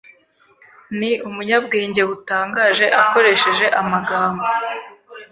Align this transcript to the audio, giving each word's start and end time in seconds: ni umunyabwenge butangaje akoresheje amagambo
ni 0.99 1.11
umunyabwenge 1.27 2.01
butangaje 2.09 2.85
akoresheje 3.01 3.65
amagambo 3.81 4.45